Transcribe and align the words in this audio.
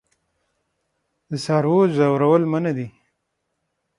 د 1.29 1.31
څارویو 1.45 1.91
ځورول 1.95 2.43
منع 2.51 2.71
دي. 2.77 2.87